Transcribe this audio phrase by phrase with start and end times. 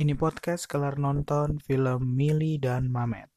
[0.00, 3.28] Ini podcast kelar nonton film Mili dan Mamet.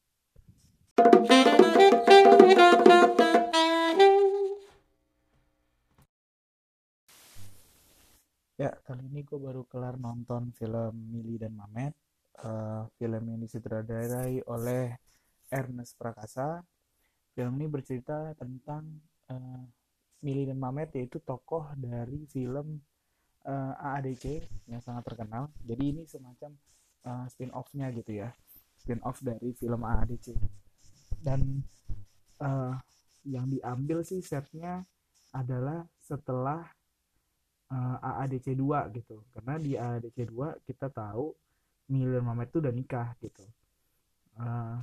[8.56, 11.92] Ya, kali ini gue baru kelar nonton film Mili dan Mamet.
[12.40, 14.96] Uh, film yang disutradarai oleh
[15.52, 16.64] Ernest Prakasa.
[17.36, 18.88] Film ini bercerita tentang
[19.28, 19.68] uh,
[20.24, 22.80] Mili dan Mamet yaitu tokoh dari film
[23.44, 25.52] uh, AADC yang sangat terkenal.
[25.64, 26.56] Jadi ini semacam
[27.04, 28.32] uh, spin-off-nya gitu ya.
[28.80, 30.36] Spin-off dari film AADC.
[31.20, 31.64] Dan
[32.40, 32.76] uh,
[33.24, 34.84] yang diambil sih setnya
[35.32, 36.64] adalah setelah
[37.72, 39.24] uh, AADC 2 gitu.
[39.32, 41.32] Karena di AADC 2 kita tahu
[41.84, 43.44] dan Mamet itu udah nikah gitu.
[44.40, 44.80] Uh,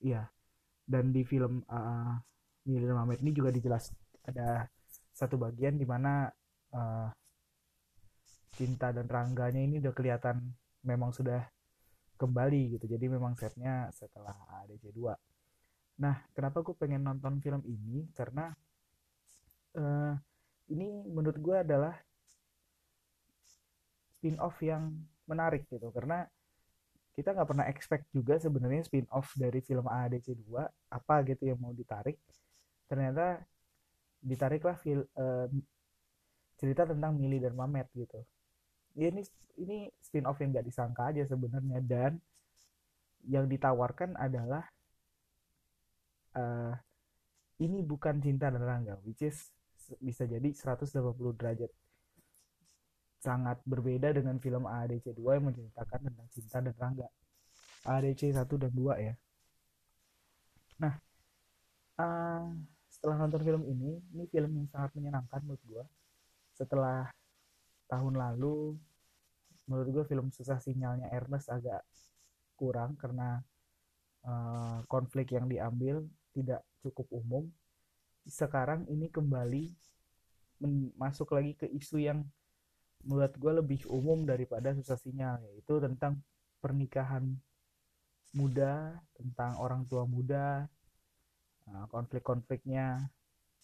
[0.00, 0.28] iya.
[0.84, 2.16] Dan di film uh,
[2.64, 3.92] dan Mamet ini juga dijelas
[4.24, 4.68] ada
[5.12, 6.32] satu bagian di mana
[6.72, 7.08] uh,
[8.54, 10.38] Cinta dan Rangganya ini udah kelihatan
[10.86, 11.42] memang sudah
[12.14, 12.86] kembali gitu.
[12.86, 15.98] Jadi memang setnya setelah ADC 2.
[16.02, 18.06] Nah, kenapa gue pengen nonton film ini?
[18.14, 18.54] Karena
[19.74, 20.14] uh,
[20.70, 21.94] ini menurut gue adalah
[24.18, 24.94] spin-off yang
[25.26, 25.90] menarik gitu.
[25.90, 26.22] Karena
[27.14, 31.74] kita nggak pernah expect juga sebenarnya spin-off dari film ADC 2 apa gitu yang mau
[31.74, 32.18] ditarik.
[32.86, 33.42] Ternyata
[34.24, 35.46] ditariklah fil, uh,
[36.54, 38.22] cerita tentang Mili dan Mamet gitu
[38.94, 39.22] ya ini
[39.58, 41.78] ini spin off yang nggak disangka aja sebenarnya.
[41.82, 42.18] Dan
[43.28, 44.64] yang ditawarkan adalah
[46.36, 46.74] uh,
[47.62, 49.54] ini bukan cinta dan rangga which is
[50.00, 50.90] bisa jadi 180
[51.38, 51.70] derajat.
[53.20, 57.08] Sangat berbeda dengan film ADC 2 yang menceritakan tentang cinta dan rangga.
[57.84, 59.14] ADC 1 dan 2 ya.
[60.80, 60.94] Nah
[61.98, 62.46] uh,
[62.90, 65.84] setelah nonton film ini ini film yang sangat menyenangkan menurut gue
[66.54, 67.10] setelah
[67.94, 68.74] tahun lalu
[69.70, 71.86] menurut gue film susah sinyalnya Ernest agak
[72.58, 73.38] kurang karena
[74.26, 76.02] uh, konflik yang diambil
[76.34, 77.44] tidak cukup umum.
[78.26, 79.70] Sekarang ini kembali
[80.96, 82.24] masuk lagi ke isu yang
[83.04, 86.18] menurut gue lebih umum daripada susah sinyal yaitu tentang
[86.58, 87.36] pernikahan
[88.34, 90.66] muda tentang orang tua muda.
[91.64, 93.08] Uh, konflik-konfliknya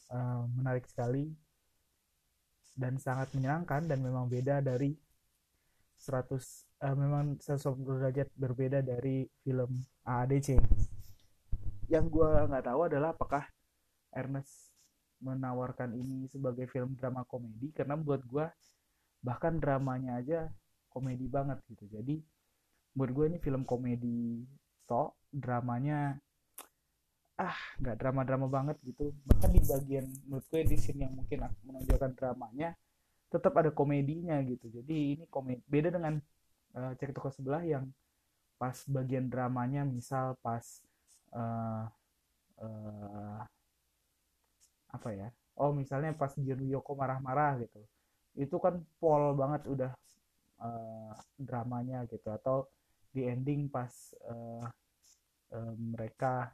[0.08, 1.36] uh, menarik sekali
[2.74, 4.94] dan sangat menyenangkan dan memang beda dari
[6.00, 10.56] 100 uh, eh, memang 180 derajat berbeda dari film AADC.
[11.92, 13.44] Yang gue nggak tahu adalah apakah
[14.16, 14.72] Ernest
[15.20, 18.48] menawarkan ini sebagai film drama komedi karena buat gue
[19.20, 20.48] bahkan dramanya aja
[20.88, 21.84] komedi banget gitu.
[21.92, 22.16] Jadi
[22.96, 24.40] buat gue ini film komedi
[24.88, 26.16] toh dramanya
[27.40, 29.16] ah nggak drama-drama banget gitu.
[29.24, 32.76] Bahkan di bagian menurut gue di scene yang mungkin menonjolkan dramanya
[33.32, 34.68] tetap ada komedinya gitu.
[34.68, 36.20] Jadi ini komedi beda dengan
[36.76, 37.88] uh, cek toko sebelah yang
[38.60, 40.84] pas bagian dramanya misal pas
[41.32, 41.88] uh,
[42.60, 43.40] uh,
[44.92, 45.32] apa ya?
[45.56, 47.80] Oh misalnya pas Jun Yoko marah-marah gitu.
[48.36, 49.92] Itu kan pol banget udah
[50.60, 52.28] uh, dramanya gitu.
[52.28, 52.68] Atau
[53.16, 53.90] di ending pas
[54.28, 54.68] uh,
[55.56, 56.52] uh, mereka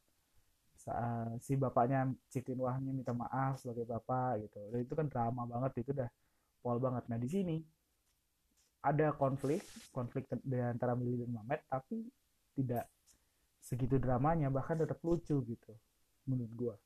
[1.43, 4.59] si bapaknya Cikin Wahnya minta maaf sebagai bapak gitu.
[4.71, 6.11] Dan itu kan drama banget itu udah
[6.63, 7.05] pol banget.
[7.11, 7.57] Nah di sini
[8.87, 12.07] ada konflik konflik di antara Mili dan Mamet tapi
[12.55, 12.87] tidak
[13.59, 15.73] segitu dramanya bahkan tetap lucu gitu
[16.31, 16.77] menurut gue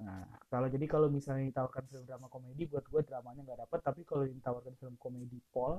[0.00, 4.00] nah kalau jadi kalau misalnya ditawarkan film drama komedi buat gue dramanya nggak dapet tapi
[4.02, 5.78] kalau ditawarkan film komedi pol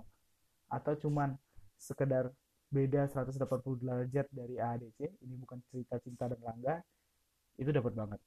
[0.70, 1.34] atau cuman
[1.76, 2.30] sekedar
[2.72, 3.42] beda 180
[3.84, 6.76] derajat dari ADC ini bukan cerita cinta dan langga
[7.58, 8.20] itu dapat banget.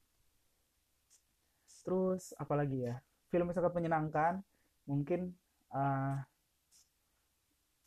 [1.86, 2.94] Terus apalagi ya?
[3.30, 4.42] Film yang sangat menyenangkan
[4.84, 5.30] mungkin
[5.70, 6.18] uh,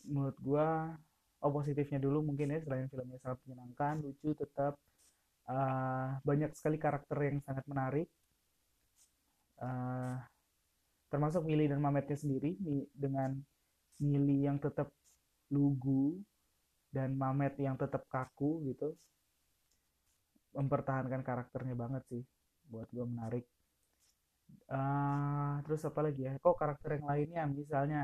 [0.07, 0.95] menurut gua
[1.43, 4.79] oh positifnya dulu mungkin ya selain filmnya sangat menyenangkan lucu tetap
[5.51, 8.07] uh, banyak sekali karakter yang sangat menarik.
[9.59, 10.19] Uh,
[11.11, 12.57] termasuk Mili dan Mametnya sendiri
[12.95, 13.37] dengan
[14.01, 14.89] Mili yang tetap
[15.53, 16.17] lugu
[16.89, 18.97] dan Mamet yang tetap kaku gitu
[20.53, 22.23] mempertahankan karakternya banget sih
[22.69, 23.45] buat gue menarik.
[24.69, 26.33] Uh, terus apa lagi ya?
[26.37, 27.43] Kok karakter yang lainnya?
[27.49, 28.03] Misalnya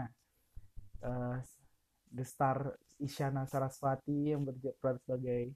[1.05, 1.37] uh,
[2.09, 5.53] The Star Isyana Saraswati yang berperan sebagai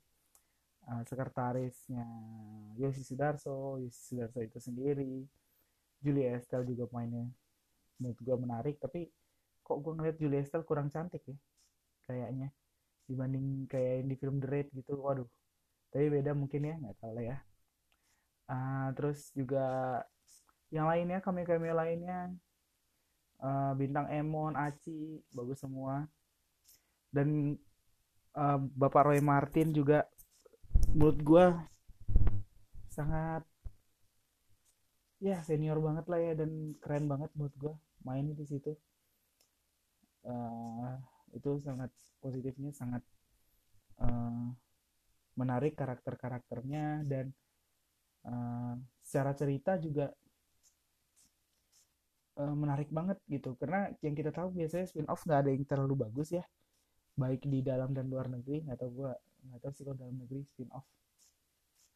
[0.87, 2.05] uh, sekretarisnya
[2.77, 3.81] Yosi Sudarso.
[3.81, 5.25] Yosi Sudarso itu sendiri.
[6.03, 7.23] Julia Estelle juga mainnya
[7.95, 9.07] menurut gue menarik tapi
[9.63, 11.37] kok gue ngeliat Julia Estelle kurang cantik ya
[12.03, 12.51] kayaknya
[13.07, 14.99] dibanding kayak di film The Raid gitu.
[14.99, 15.27] Waduh
[15.93, 17.37] tapi beda mungkin ya nggak tahu lah ya.
[18.49, 20.01] Uh, terus juga
[20.73, 22.33] yang lainnya kami kami lainnya.
[23.37, 26.09] Uh, bintang Emon Aci bagus semua.
[27.13, 27.53] Dan
[28.33, 30.09] uh, Bapak Roy Martin juga
[30.97, 31.45] menurut gue
[32.89, 33.45] sangat
[35.21, 38.73] ya senior banget lah ya dan keren banget menurut gue main di situ.
[40.25, 40.97] Uh,
[41.37, 43.05] itu sangat positifnya sangat
[44.01, 44.55] uh,
[45.33, 47.33] menarik karakter-karakternya dan
[48.27, 50.13] uh, secara cerita juga
[52.39, 53.57] uh, menarik banget gitu.
[53.57, 56.43] Karena yang kita tahu biasanya spin off nggak ada yang terlalu bagus ya.
[57.13, 59.11] Baik di dalam dan luar negeri nggak tahu gue
[59.43, 60.85] nggak tahu sih kalau dalam negeri spin off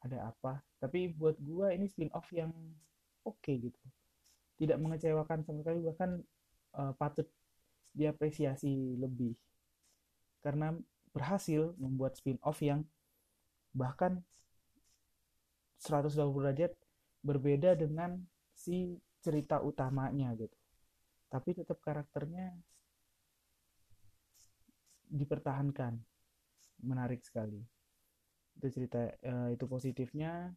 [0.05, 0.61] ada apa.
[0.77, 2.53] Tapi buat gue ini spin off yang
[3.25, 3.81] oke okay, gitu.
[4.57, 6.21] Tidak mengecewakan sama sekali bahkan
[6.77, 7.25] uh, patut
[7.97, 9.33] diapresiasi lebih.
[10.45, 10.73] Karena
[11.09, 12.85] berhasil membuat spin off yang
[13.73, 14.23] bahkan
[15.81, 16.73] 120 derajat
[17.21, 18.17] berbeda dengan
[18.53, 20.57] si cerita utamanya gitu.
[21.27, 22.55] Tapi tetap karakternya
[25.11, 25.99] dipertahankan.
[26.83, 27.59] Menarik sekali.
[28.57, 30.53] Itu cerita uh, itu positifnya.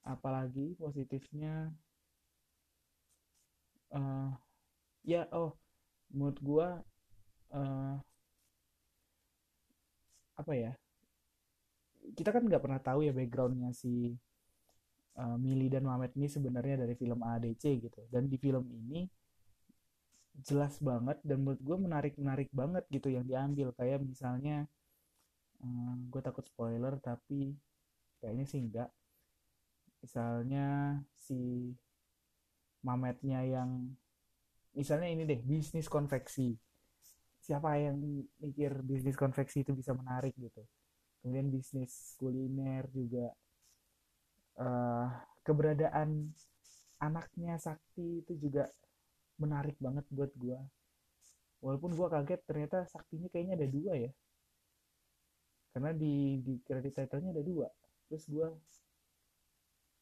[0.00, 1.68] Apalagi positifnya
[3.92, 4.32] uh,
[5.04, 5.52] ya oh
[6.08, 6.68] menurut gua
[7.52, 7.94] uh,
[10.40, 10.72] apa ya
[12.16, 14.14] kita kan nggak pernah tahu ya backgroundnya si
[15.18, 18.00] uh, Mili dan Mamet ini sebenarnya dari film ADC gitu.
[18.08, 19.06] Dan di film ini
[20.40, 23.74] jelas banget dan menurut gue menarik menarik banget gitu yang diambil.
[23.76, 24.66] Kayak misalnya
[25.60, 27.54] uh, eh, gue takut spoiler tapi
[28.20, 28.90] kayaknya sih enggak
[30.00, 31.72] misalnya si
[32.80, 33.92] Mametnya yang
[34.72, 36.56] misalnya ini deh bisnis konveksi.
[37.40, 38.00] Siapa yang
[38.40, 40.64] mikir bisnis konveksi itu bisa menarik gitu
[41.20, 43.32] kemudian bisnis kuliner juga
[44.60, 45.08] uh,
[45.44, 46.32] keberadaan
[47.00, 48.68] anaknya Sakti itu juga
[49.40, 50.58] menarik banget buat gue
[51.60, 54.10] walaupun gue kaget ternyata Saktinya kayaknya ada dua ya.
[55.70, 57.68] Karena di di kredit title-nya ada dua.
[58.10, 58.48] Terus gue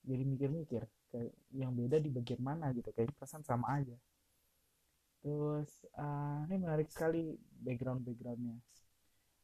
[0.08, 0.82] jadi mikir-mikir
[1.12, 2.88] kayak yang beda di bagian mana gitu.
[2.94, 3.96] Kayak perasaan sama aja.
[5.20, 8.56] Terus uh, ini menarik sekali background backgroundnya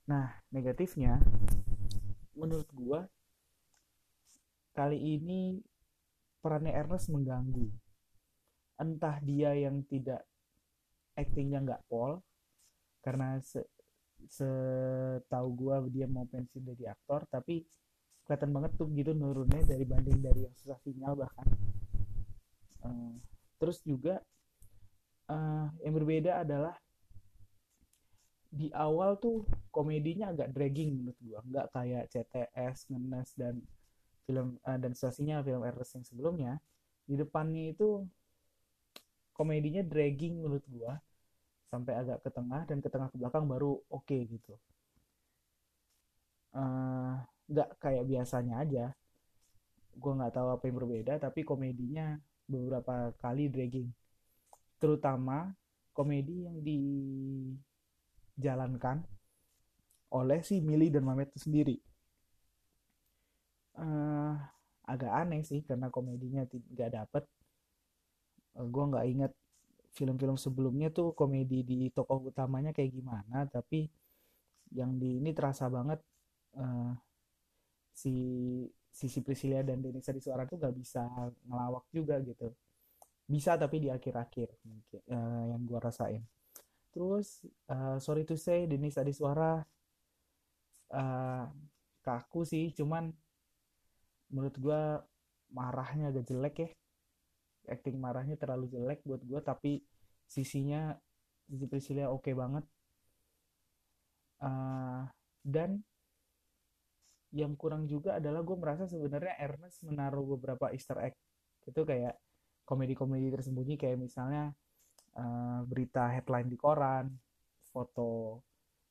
[0.05, 1.17] nah negatifnya
[2.35, 3.01] menurut gue
[4.75, 5.63] kali ini
[6.43, 7.71] perannya Ernest mengganggu.
[8.77, 10.27] Entah dia yang tidak
[11.15, 12.19] actingnya nggak pol
[13.01, 13.63] karena se
[14.25, 17.61] setahu gue dia mau pensiun dari aktor tapi
[18.25, 21.47] kelihatan banget tuh gitu nurunnya dari banding dari yang susah sinyal bahkan.
[22.85, 23.17] Uh,
[23.61, 24.21] terus juga
[25.29, 26.75] uh, yang berbeda adalah
[28.55, 29.43] di awal tuh
[29.75, 31.41] komedinya agak dragging menurut gua.
[31.43, 33.59] Nggak kayak CTS, Ngenes dan
[34.25, 36.53] film uh, dan situasinya film Ernest yang sebelumnya.
[37.05, 38.07] Di depannya itu
[39.35, 41.03] komedinya dragging menurut gua.
[41.67, 44.55] Sampai agak ke tengah dan ke tengah ke belakang baru oke okay, gitu.
[46.55, 47.15] Eh,
[47.51, 48.87] nggak uh, kayak biasanya aja.
[49.99, 52.15] Gue nggak tahu apa yang berbeda tapi komedinya
[52.47, 53.91] beberapa kali dragging.
[54.79, 55.51] Terutama
[55.91, 56.63] komedi yang
[58.35, 59.03] dijalankan
[60.15, 61.77] oleh si Mili dan Mamet itu sendiri.
[63.75, 64.39] Uh,
[64.87, 67.25] agak aneh sih karena komedinya tidak dapet.
[68.55, 69.33] Uh, gue nggak inget
[69.95, 73.87] film-film sebelumnya tuh komedi di tokoh utamanya kayak gimana tapi
[74.75, 76.03] yang di ini terasa banget
[76.59, 76.91] uh,
[77.95, 78.15] si
[78.95, 81.03] Sisi Priscilia dan Denisa di suara tuh gak bisa
[81.51, 82.55] ngelawak juga gitu.
[83.27, 84.49] Bisa tapi di akhir-akhir
[85.11, 86.23] uh, yang gue rasain
[86.95, 89.59] terus uh, sorry to say Denisa di suara
[90.95, 91.45] uh,
[92.01, 93.11] kaku sih cuman
[94.31, 94.83] menurut gue
[95.55, 96.71] marahnya agak jelek ya.
[97.65, 99.73] Acting marahnya terlalu jelek buat gue tapi
[100.27, 100.93] sisinya
[101.47, 102.65] sisi Priscilia oke okay banget.
[104.43, 105.07] Uh,
[105.41, 105.81] dan
[107.35, 111.15] yang kurang juga adalah gue merasa sebenarnya Ernest menaruh beberapa Easter egg.
[111.65, 112.19] Itu kayak
[112.69, 114.53] komedi-komedi tersembunyi kayak misalnya
[115.19, 117.11] uh, berita headline di koran
[117.71, 118.43] foto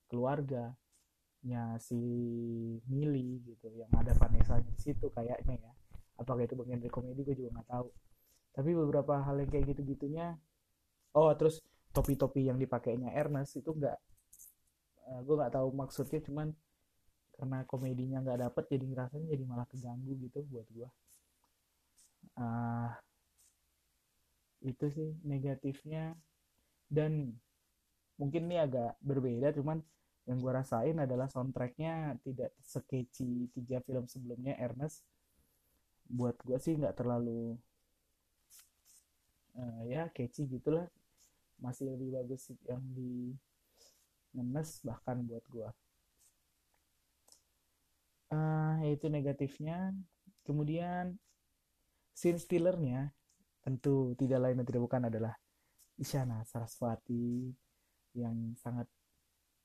[0.07, 0.71] keluarga
[1.43, 1.99] nya si
[2.87, 5.73] Mili gitu yang ada Vanessa di situ kayaknya ya.
[6.19, 7.87] Apakah itu bagian dari komedi gue juga nggak tahu.
[8.53, 10.39] Tapi beberapa hal yang kayak gitu gitunya
[11.13, 11.61] oh terus
[11.93, 13.97] topi-topi yang dipakainya Ernest itu nggak
[15.09, 16.49] uh, gue nggak tahu maksudnya cuman
[17.33, 20.89] karena komedinya nggak dapet jadi ngerasanya jadi malah keganggu gitu buat gue
[22.37, 22.89] uh,
[24.63, 26.15] itu sih negatifnya.
[26.87, 27.35] Dan
[28.17, 29.81] mungkin ini agak berbeda cuman
[30.23, 35.03] yang gue rasain adalah soundtracknya tidak sekeci tiga film sebelumnya Ernest.
[36.07, 37.59] Buat gue sih nggak terlalu
[39.59, 40.87] uh, ya catchy gitulah.
[41.59, 43.35] Masih lebih bagus yang di
[44.33, 45.69] ngenes bahkan buat gue
[48.33, 49.93] uh, itu negatifnya.
[50.43, 51.15] Kemudian
[52.11, 53.13] scene stealernya
[53.63, 55.33] tentu tidak lain dan tidak bukan adalah
[55.95, 57.49] Isyana Saraswati
[58.13, 58.85] yang sangat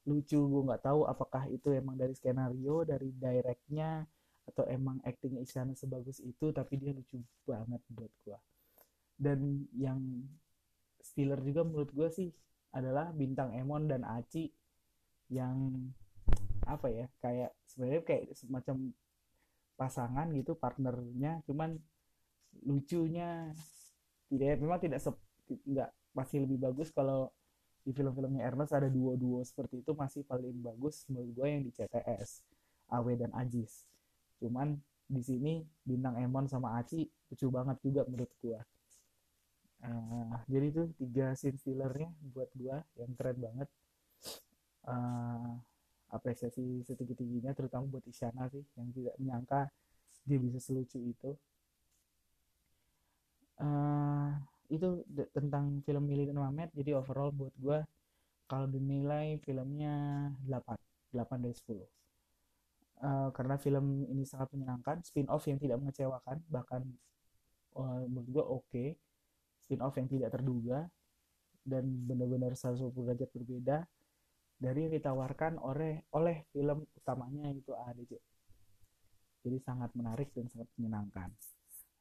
[0.07, 0.39] lucu.
[0.39, 4.07] Gue nggak tahu apakah itu emang dari skenario dari directnya
[4.49, 8.39] atau emang actingnya Isyana sebagus itu tapi dia lucu banget buat gue
[9.19, 10.01] dan yang
[11.03, 12.31] stealer juga menurut gue sih
[12.73, 14.49] adalah bintang Emon dan Aci
[15.29, 15.75] yang
[16.65, 18.95] apa ya kayak sebenarnya kayak semacam
[19.75, 21.77] pasangan gitu partnernya cuman
[22.65, 23.53] lucunya
[24.29, 25.17] tidak memang tidak sep,
[25.49, 27.33] nggak masih lebih bagus kalau
[27.85, 32.45] di film-filmnya Ernest ada duo-duo seperti itu masih paling bagus menurut gue yang di CTS
[32.93, 33.89] Awe dan Ajis.
[34.37, 34.77] Cuman
[35.09, 38.61] di sini bintang Emon sama Aci lucu banget juga menurut gue
[39.85, 43.69] uh, jadi itu tiga scene stealernya buat gue yang keren banget.
[44.89, 45.61] Uh,
[46.09, 49.69] apresiasi setinggi tingginya terutama buat Isyana sih yang tidak menyangka
[50.25, 51.37] dia bisa selucu itu
[54.79, 55.03] itu
[55.35, 57.79] tentang film Millie dan Mamet jadi overall buat gue
[58.49, 61.75] kalau dinilai filmnya 8 8 dari 10
[63.03, 66.87] uh, karena film ini sangat menyenangkan spin off yang tidak mengecewakan bahkan
[67.77, 68.89] uh, menurut gue oke okay.
[69.61, 70.87] spin off yang tidak terduga
[71.69, 73.77] dan benar-benar 180 derajat berbeda
[74.59, 78.13] dari ditawarkan oleh oleh film utamanya itu ADC.
[79.47, 81.31] Jadi sangat menarik dan sangat menyenangkan.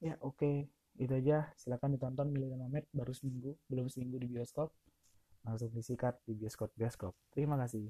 [0.01, 0.57] Ya oke, okay.
[0.97, 1.49] Itu aja.
[1.55, 4.73] Silahkan ditonton Milih Mamet baru seminggu, belum seminggu di bioskop.
[5.45, 7.15] Langsung disikat di bioskop-bioskop.
[7.31, 7.87] Terima kasih.